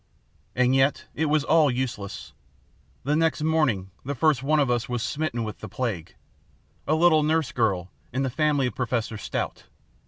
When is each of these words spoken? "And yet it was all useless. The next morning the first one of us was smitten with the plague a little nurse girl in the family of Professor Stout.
"And 0.55 0.73
yet 0.73 1.05
it 1.13 1.27
was 1.27 1.43
all 1.43 1.69
useless. 1.69 2.33
The 3.03 3.15
next 3.15 3.43
morning 3.43 3.91
the 4.03 4.15
first 4.15 4.41
one 4.41 4.59
of 4.59 4.71
us 4.71 4.89
was 4.89 5.03
smitten 5.03 5.43
with 5.43 5.59
the 5.59 5.69
plague 5.69 6.15
a 6.87 6.95
little 6.95 7.21
nurse 7.21 7.51
girl 7.51 7.91
in 8.11 8.23
the 8.23 8.31
family 8.31 8.65
of 8.65 8.73
Professor 8.73 9.17
Stout. 9.19 9.65